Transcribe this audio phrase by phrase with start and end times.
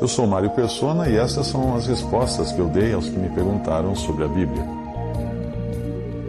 [0.00, 3.28] Eu sou Mário Persona e essas são as respostas que eu dei aos que me
[3.30, 4.62] perguntaram sobre a Bíblia.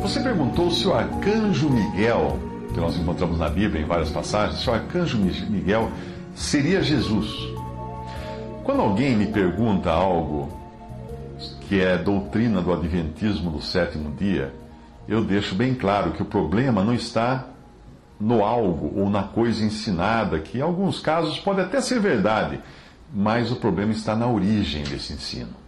[0.00, 2.40] Você perguntou se o arcanjo Miguel,
[2.74, 5.92] que nós encontramos na Bíblia em várias passagens, se o arcanjo Miguel
[6.34, 7.28] seria Jesus.
[8.64, 10.48] Quando alguém me pergunta algo
[11.68, 14.52] que é doutrina do Adventismo do sétimo dia,
[15.06, 17.46] eu deixo bem claro que o problema não está
[18.18, 22.60] no algo ou na coisa ensinada, que em alguns casos pode até ser verdade,
[23.12, 25.62] mas o problema está na origem desse ensino.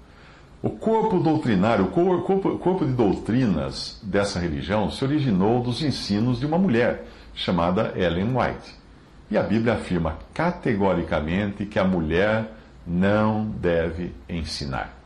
[0.62, 6.46] O corpo doutrinário, o corpo, corpo de doutrinas dessa religião se originou dos ensinos de
[6.46, 8.74] uma mulher chamada Ellen White.
[9.30, 12.50] E a Bíblia afirma categoricamente que a mulher
[12.86, 14.96] não deve ensinar.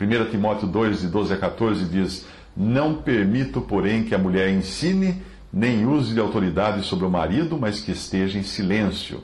[0.00, 5.22] 1 Timóteo 2, de 12 a 14 diz: Não permito, porém, que a mulher ensine,
[5.52, 9.22] nem use de autoridade sobre o marido, mas que esteja em silêncio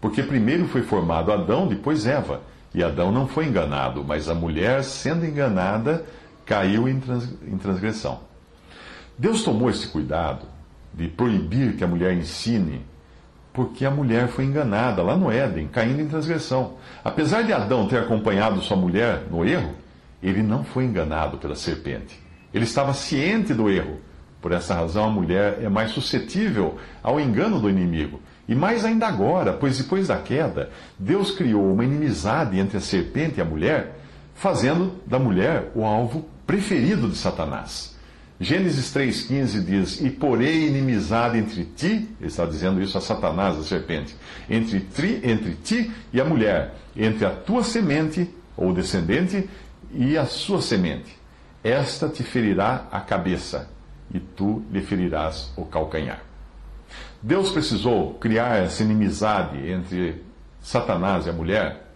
[0.00, 2.42] porque primeiro foi formado Adão, depois Eva.
[2.74, 6.04] E Adão não foi enganado, mas a mulher, sendo enganada,
[6.44, 8.20] caiu em, trans, em transgressão.
[9.16, 10.46] Deus tomou esse cuidado
[10.92, 12.82] de proibir que a mulher ensine,
[13.52, 16.74] porque a mulher foi enganada lá no Éden, caindo em transgressão.
[17.02, 19.74] Apesar de Adão ter acompanhado sua mulher no erro,
[20.22, 22.20] ele não foi enganado pela serpente.
[22.52, 24.00] Ele estava ciente do erro.
[24.40, 28.20] Por essa razão, a mulher é mais suscetível ao engano do inimigo.
[28.48, 33.38] E mais ainda agora, pois depois da queda, Deus criou uma inimizade entre a serpente
[33.38, 33.98] e a mulher,
[34.34, 37.94] fazendo da mulher o alvo preferido de Satanás.
[38.40, 43.64] Gênesis 3,15 diz: E porei inimizade entre ti, ele está dizendo isso a Satanás, a
[43.64, 44.16] serpente,
[44.48, 49.48] entre, tri, entre ti e a mulher, entre a tua semente, ou descendente,
[49.92, 51.18] e a sua semente.
[51.62, 53.68] Esta te ferirá a cabeça,
[54.14, 56.27] e tu lhe ferirás o calcanhar.
[57.22, 60.22] Deus precisou criar essa inimizade entre
[60.60, 61.88] Satanás e a mulher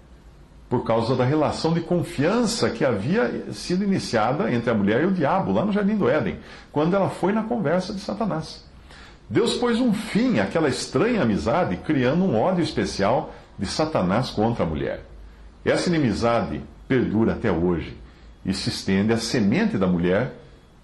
[0.69, 5.13] por causa da relação de confiança que havia sido iniciada entre a mulher e o
[5.13, 6.39] diabo lá no jardim do Éden,
[6.73, 8.65] quando ela foi na conversa de Satanás.
[9.29, 14.67] Deus pôs um fim àquela estranha amizade, criando um ódio especial de Satanás contra a
[14.67, 15.05] mulher.
[15.65, 17.97] Essa inimizade perdura até hoje
[18.45, 20.35] e se estende à semente da mulher,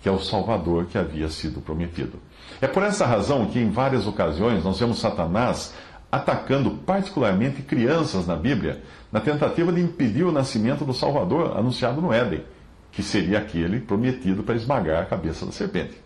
[0.01, 2.19] que é o Salvador que havia sido prometido.
[2.61, 5.75] É por essa razão que, em várias ocasiões, nós vemos Satanás
[6.11, 8.83] atacando particularmente crianças na Bíblia,
[9.13, 12.43] na tentativa de impedir o nascimento do Salvador anunciado no Éden,
[12.91, 16.01] que seria aquele prometido para esmagar a cabeça da serpente.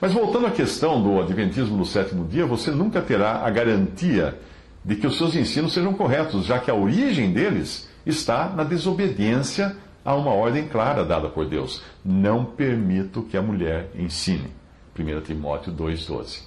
[0.00, 4.38] Mas voltando à questão do Adventismo no sétimo dia, você nunca terá a garantia
[4.84, 9.76] de que os seus ensinos sejam corretos, já que a origem deles está na desobediência
[10.08, 14.50] a uma ordem clara dada por Deus: não permito que a mulher ensine.
[14.98, 16.44] 1 Timóteo 2,12.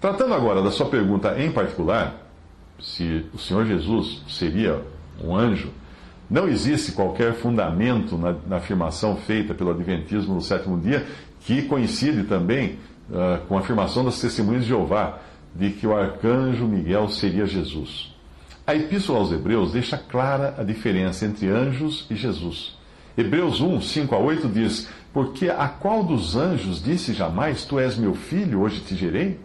[0.00, 2.14] Tratando agora da sua pergunta em particular,
[2.78, 4.80] se o Senhor Jesus seria
[5.20, 5.72] um anjo,
[6.30, 11.04] não existe qualquer fundamento na, na afirmação feita pelo Adventismo no sétimo dia,
[11.40, 12.78] que coincide também
[13.10, 15.18] uh, com a afirmação das testemunhas de Jeová,
[15.52, 18.14] de que o arcanjo Miguel seria Jesus.
[18.64, 22.75] A Epístola aos Hebreus deixa clara a diferença entre anjos e Jesus.
[23.16, 27.96] Hebreus 1, 5 a 8 diz: porque a qual dos anjos disse jamais: Tu és
[27.96, 29.40] meu filho, hoje te gerei?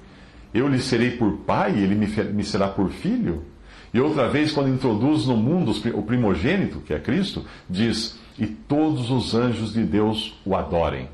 [0.53, 3.45] Eu lhe serei por pai, ele me será por filho?
[3.93, 9.09] E outra vez, quando introduz no mundo o primogênito, que é Cristo, diz: E todos
[9.09, 11.07] os anjos de Deus o adorem.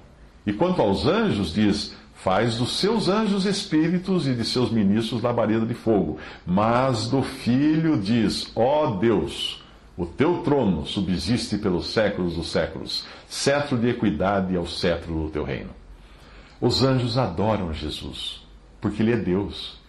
[0.44, 5.68] E quanto aos anjos, diz: Faz dos seus anjos espíritos e de seus ministros labareda
[5.68, 6.18] de fogo.
[6.48, 9.64] Mas do filho diz: Ó Deus,
[9.98, 13.06] o teu trono subsiste pelos séculos dos séculos.
[13.28, 15.72] Cetro de equidade é o cetro do teu reino.
[16.62, 18.46] Os anjos adoram Jesus,
[18.80, 19.80] porque Ele é Deus.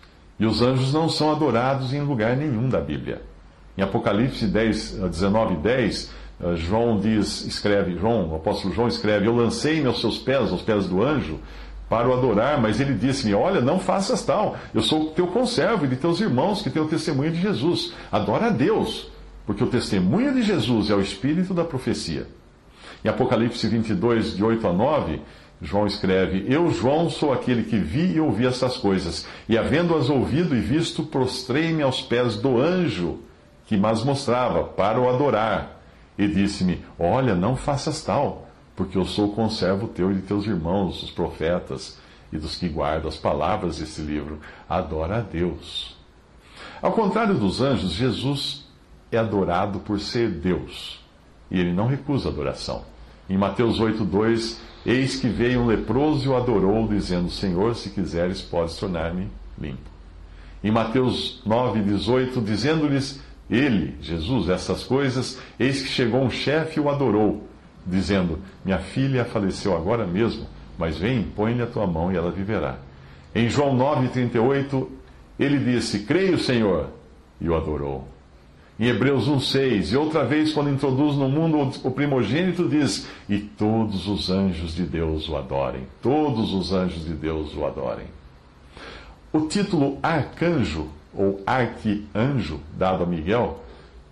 [0.40, 3.20] E os anjos não são adorados em lugar nenhum da Bíblia.
[3.76, 6.11] Em Apocalipse 10, 19 10,
[6.54, 10.87] João diz, escreve, João, o apóstolo João escreve, eu lancei meus seus pés, aos pés
[10.87, 11.38] do anjo,
[11.88, 15.88] para o adorar, mas ele disse-me, olha, não faças tal, eu sou teu conservo e
[15.88, 17.93] de teus irmãos que têm o testemunho de Jesus.
[18.12, 19.11] Adora a Deus,
[19.49, 22.27] porque o testemunho de Jesus é o espírito da profecia.
[23.03, 25.23] Em Apocalipse 22, de 8 a 9,
[25.62, 30.55] João escreve: Eu, João, sou aquele que vi e ouvi estas coisas, e havendo-as ouvido
[30.55, 33.21] e visto, prostrei-me aos pés do anjo
[33.65, 35.81] que mas mostrava, para o adorar.
[36.19, 41.03] E disse-me: Olha, não faças tal, porque eu sou conservo teu e de teus irmãos,
[41.03, 41.99] os profetas,
[42.31, 44.41] e dos que guardam as palavras desse livro.
[44.69, 45.97] Adora a Deus.
[46.83, 48.68] Ao contrário dos anjos, Jesus
[49.10, 51.05] é adorado por ser Deus,
[51.50, 52.82] e ele não recusa adoração.
[53.28, 58.40] Em Mateus 8,2 Eis que veio um leproso e o adorou, dizendo: Senhor, se quiseres,
[58.40, 59.28] podes tornar-me
[59.60, 59.90] limpo.
[60.62, 63.20] Em Mateus 9, 18, dizendo-lhes
[63.50, 67.46] ele, Jesus, essas coisas, eis que chegou um chefe e o adorou,
[67.84, 70.46] dizendo: Minha filha faleceu agora mesmo,
[70.78, 72.78] mas vem, põe-lhe a tua mão e ela viverá.
[73.34, 74.90] Em João 9, 38,
[75.38, 76.88] ele disse: Creio, Senhor,
[77.40, 78.08] e o adorou
[78.78, 79.92] em Hebreus 1,6.
[79.92, 84.84] E outra vez, quando introduz no mundo o primogênito, diz: E todos os anjos de
[84.84, 85.82] Deus o adorem.
[86.00, 88.06] Todos os anjos de Deus o adorem.
[89.32, 93.62] O título arcanjo, ou arquianjo, dado a Miguel,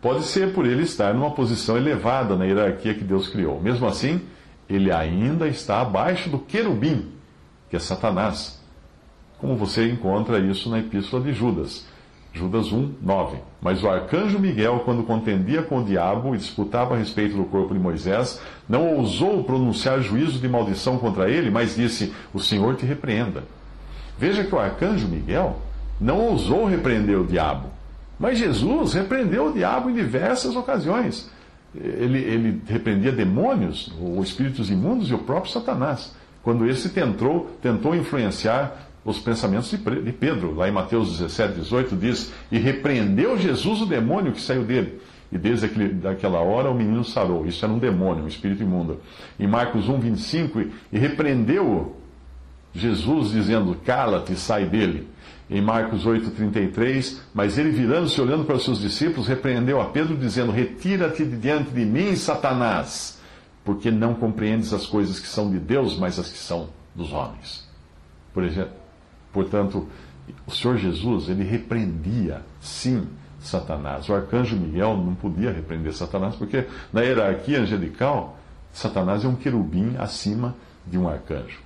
[0.03, 3.61] pode ser por ele estar numa posição elevada na hierarquia que Deus criou.
[3.61, 4.21] Mesmo assim,
[4.69, 7.13] ele ainda está abaixo do querubim,
[7.71, 8.61] que é Satanás.
[9.39, 11.87] Como você encontra isso na Epístola de Judas.
[12.37, 13.39] Judas 1, 9.
[13.63, 17.73] Mas o arcanjo Miguel, quando contendia com o diabo e disputava a respeito do corpo
[17.73, 22.85] de Moisés, não ousou pronunciar juízo de maldição contra ele, mas disse: O Senhor te
[22.85, 23.45] repreenda.
[24.19, 25.57] Veja que o arcanjo Miguel
[26.01, 27.69] não ousou repreender o diabo,
[28.19, 31.31] mas Jesus repreendeu o diabo em diversas ocasiões.
[31.75, 37.95] Ele, ele repreendia demônios, ou espíritos imundos e o próprio Satanás, quando esse tentou, tentou
[37.95, 40.55] influenciar os pensamentos de Pedro.
[40.55, 45.01] Lá em Mateus 17, 18 diz: E repreendeu Jesus o demônio que saiu dele.
[45.31, 47.47] E desde aquele, aquela hora o menino sarou.
[47.47, 49.01] Isso era um demônio, um espírito imundo.
[49.39, 51.97] Em Marcos 1, 25, e repreendeu
[52.75, 55.09] Jesus, dizendo: Cala-te, sai dele.
[55.49, 60.17] Em Marcos 8, 33, mas ele virando-se, olhando para os seus discípulos, repreendeu a Pedro,
[60.17, 63.21] dizendo: Retira-te de diante de mim, Satanás,
[63.65, 67.69] porque não compreendes as coisas que são de Deus, mas as que são dos homens.
[68.35, 68.86] Por exemplo,
[69.37, 69.87] Portanto,
[70.47, 73.07] o Senhor Jesus, ele repreendia, sim,
[73.39, 74.09] Satanás.
[74.09, 78.39] O arcanjo Miguel não podia repreender Satanás, porque na hierarquia angelical,
[78.73, 80.57] Satanás é um querubim acima
[80.87, 81.59] de um arcanjo.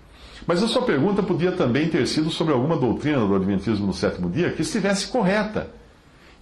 [0.45, 4.29] Mas a sua pergunta podia também ter sido sobre alguma doutrina do Adventismo no sétimo
[4.29, 5.71] dia que estivesse correta.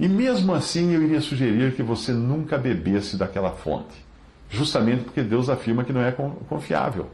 [0.00, 4.02] E mesmo assim eu iria sugerir que você nunca bebesse daquela fonte,
[4.48, 6.10] justamente porque Deus afirma que não é
[6.48, 7.10] confiável.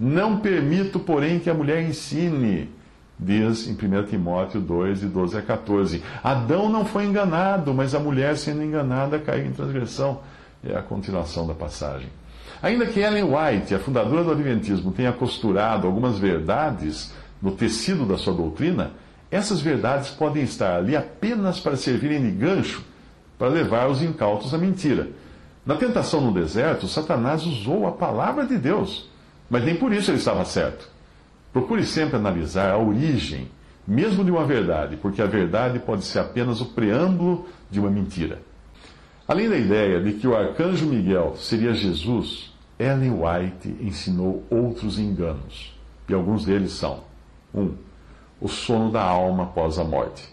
[0.00, 2.77] Não permito, porém, que a mulher ensine
[3.18, 6.02] diz em 1 Timóteo 2, de 12 a 14.
[6.22, 10.20] Adão não foi enganado, mas a mulher, sendo enganada, caiu em transgressão.
[10.62, 12.08] É a continuação da passagem.
[12.62, 18.16] Ainda que Ellen White, a fundadora do Adventismo, tenha costurado algumas verdades no tecido da
[18.16, 18.92] sua doutrina,
[19.30, 22.84] essas verdades podem estar ali apenas para servirem de gancho
[23.38, 25.08] para levar os incautos à mentira.
[25.64, 29.08] Na tentação no deserto, Satanás usou a palavra de Deus,
[29.48, 30.88] mas nem por isso ele estava certo.
[31.52, 33.48] Procure sempre analisar a origem,
[33.86, 38.40] mesmo de uma verdade, porque a verdade pode ser apenas o preâmbulo de uma mentira.
[39.26, 45.74] Além da ideia de que o arcanjo Miguel seria Jesus, Ellen White ensinou outros enganos.
[46.08, 47.00] E alguns deles são:
[47.52, 47.60] 1.
[47.60, 47.74] Um,
[48.40, 50.28] o sono da alma após a morte.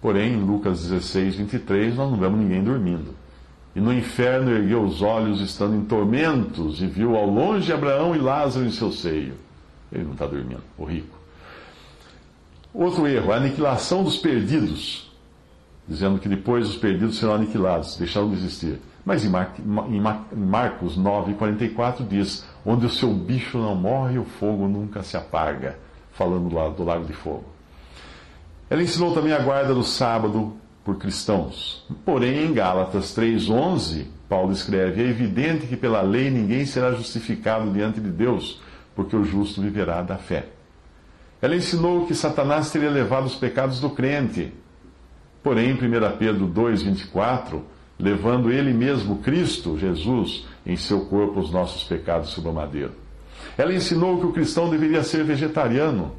[0.00, 3.14] Porém, em Lucas 16, 23, nós não vemos ninguém dormindo.
[3.76, 8.18] E no inferno ergueu os olhos, estando em tormentos, e viu ao longe Abraão e
[8.18, 9.34] Lázaro em seu seio.
[9.92, 11.14] Ele não está dormindo, o rico.
[12.72, 15.12] Outro erro, a aniquilação dos perdidos,
[15.86, 18.80] dizendo que depois os perdidos serão aniquilados, deixaram de existir.
[19.04, 20.00] Mas em, Mar em
[20.40, 25.78] Marcos 9, 44 diz: Onde o seu bicho não morre, o fogo nunca se apaga.
[26.12, 27.44] Falando lá do lago de fogo.
[28.70, 31.84] Ela ensinou também a guarda do sábado, por cristãos.
[32.04, 38.00] Porém, em Gálatas 3,11, Paulo escreve: É evidente que pela lei ninguém será justificado diante
[38.00, 38.60] de Deus,
[38.94, 40.46] porque o justo viverá da fé.
[41.42, 44.52] Ela ensinou que Satanás teria levado os pecados do crente.
[45.42, 45.78] Porém, em 1
[46.18, 47.60] Pedro 2,24,
[47.98, 52.92] levando ele mesmo, Cristo, Jesus, em seu corpo os nossos pecados sobre o madeiro.
[53.58, 56.12] Ela ensinou que o cristão deveria ser vegetariano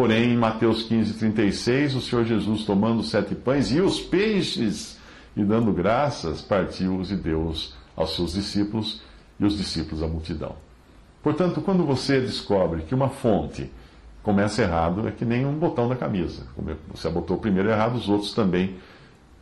[0.00, 4.98] Porém, em Mateus 15, 36, o Senhor Jesus, tomando sete pães e os peixes,
[5.36, 9.02] e dando graças, partiu-os e deu-os aos seus discípulos,
[9.38, 10.56] e os discípulos à multidão.
[11.22, 13.70] Portanto, quando você descobre que uma fonte
[14.22, 16.46] começa errado, é que nem um botão da camisa.
[16.94, 18.76] Você botou o primeiro errado, os outros também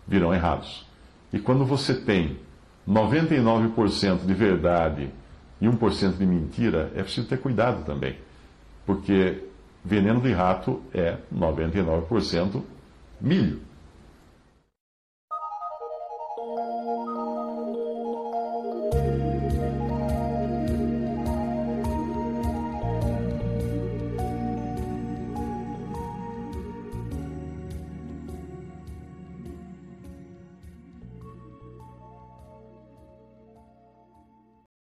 [0.09, 0.85] virão errados.
[1.33, 2.37] E quando você tem
[2.85, 5.09] 99% de verdade
[5.61, 8.17] e 1% de mentira, é preciso ter cuidado também.
[8.85, 9.47] Porque
[9.85, 12.63] Veneno de rato é 99%
[13.21, 13.61] milho.